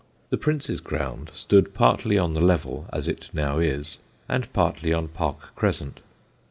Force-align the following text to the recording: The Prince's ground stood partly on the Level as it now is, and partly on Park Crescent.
The 0.31 0.37
Prince's 0.39 0.79
ground 0.81 1.29
stood 1.35 1.75
partly 1.75 2.17
on 2.17 2.33
the 2.33 2.41
Level 2.41 2.87
as 2.91 3.07
it 3.07 3.29
now 3.33 3.59
is, 3.59 3.99
and 4.27 4.51
partly 4.51 4.91
on 4.93 5.07
Park 5.09 5.53
Crescent. 5.55 5.99